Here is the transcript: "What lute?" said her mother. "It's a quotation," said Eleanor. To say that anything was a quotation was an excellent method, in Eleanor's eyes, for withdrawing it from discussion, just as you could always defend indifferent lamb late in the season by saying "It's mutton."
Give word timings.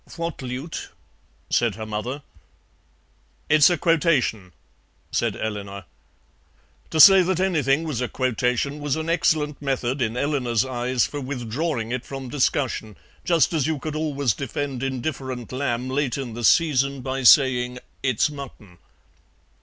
"What 0.15 0.41
lute?" 0.41 0.89
said 1.51 1.75
her 1.75 1.85
mother. 1.85 2.23
"It's 3.49 3.69
a 3.69 3.77
quotation," 3.77 4.51
said 5.11 5.35
Eleanor. 5.35 5.85
To 6.89 6.99
say 6.99 7.21
that 7.21 7.39
anything 7.39 7.83
was 7.83 8.01
a 8.01 8.07
quotation 8.07 8.79
was 8.79 8.95
an 8.95 9.11
excellent 9.11 9.61
method, 9.61 10.01
in 10.01 10.17
Eleanor's 10.17 10.65
eyes, 10.65 11.05
for 11.05 11.21
withdrawing 11.21 11.91
it 11.91 12.03
from 12.03 12.29
discussion, 12.29 12.95
just 13.25 13.53
as 13.53 13.67
you 13.67 13.77
could 13.77 13.95
always 13.95 14.33
defend 14.33 14.81
indifferent 14.81 15.51
lamb 15.51 15.87
late 15.87 16.17
in 16.17 16.33
the 16.33 16.43
season 16.43 17.01
by 17.01 17.21
saying 17.21 17.77
"It's 18.01 18.27
mutton." 18.27 18.79